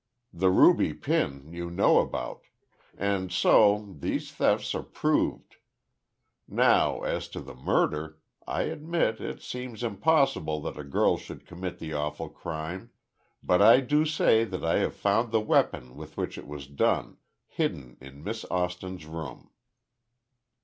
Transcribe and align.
The 0.33 0.49
ruby 0.49 0.95
pin, 0.95 1.53
you 1.53 1.69
know 1.69 1.99
about. 1.99 2.41
And 2.97 3.31
so, 3.31 3.93
these 3.99 4.31
thefts 4.31 4.73
are 4.73 4.81
proved. 4.81 5.57
Now, 6.47 7.03
as 7.03 7.27
to 7.27 7.39
the 7.39 7.53
murder—I 7.53 8.63
admit, 8.63 9.19
it 9.21 9.43
seems 9.43 9.83
impossible 9.83 10.59
that 10.61 10.79
a 10.79 10.83
girl 10.83 11.17
should 11.17 11.45
commit 11.45 11.77
the 11.77 11.93
awful 11.93 12.29
crime—but 12.29 13.61
I 13.61 13.79
do 13.81 14.03
say 14.07 14.43
that 14.43 14.65
I 14.65 14.79
have 14.79 14.95
found 14.95 15.31
the 15.31 15.39
weapon, 15.39 15.95
with 15.95 16.17
which 16.17 16.35
it 16.35 16.47
was 16.47 16.65
done, 16.65 17.17
hidden 17.45 17.97
in 18.01 18.23
Miss 18.23 18.43
Austin's 18.49 19.05
room." 19.05 19.51